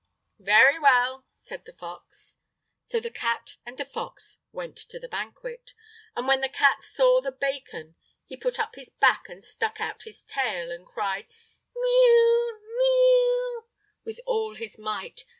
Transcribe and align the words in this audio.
"Very 0.39 0.79
well," 0.79 1.27
said 1.31 1.65
the 1.65 1.73
fox. 1.77 2.37
So 2.87 2.99
the 2.99 3.11
cat 3.11 3.57
and 3.67 3.77
the 3.77 3.85
fox 3.85 4.39
went 4.51 4.75
to 4.77 4.97
the 4.97 5.07
banquet, 5.07 5.75
and 6.15 6.27
when 6.27 6.41
the 6.41 6.49
cat 6.49 6.81
saw 6.81 7.21
the 7.21 7.31
bacon, 7.31 7.93
he 8.25 8.35
put 8.35 8.57
up 8.59 8.73
his 8.73 8.89
back 8.89 9.29
and 9.29 9.43
stuck 9.43 9.79
out 9.79 10.01
his 10.01 10.23
tail 10.23 10.71
and 10.71 10.87
cried: 10.87 11.27
"Mee 11.75 11.81
oo, 11.85 12.59
mee 12.79 12.83
oo!" 12.83 13.63
with 14.03 14.19
all 14.25 14.55
his 14.55 14.79
might. 14.79 15.25